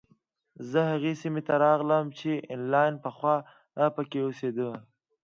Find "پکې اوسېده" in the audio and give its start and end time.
3.95-4.69